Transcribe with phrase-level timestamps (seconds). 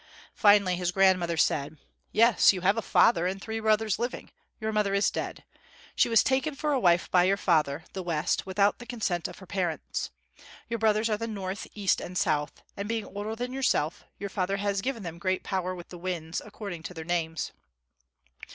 [0.33, 1.77] Finally his grandmother said:
[2.11, 4.31] "Yes, you have a father and three brothers living.
[4.59, 5.43] Your mother is dead.
[5.95, 9.37] She was taken for a wife by your father, the West, without the consent of
[9.37, 10.09] her parents.
[10.67, 14.57] Your brothers are the North, East, and South; and being older than yourself, your father
[14.57, 17.51] has given them great power with the winds, according to their names.